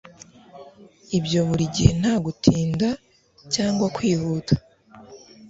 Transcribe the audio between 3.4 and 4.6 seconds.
cyangwa kwihuta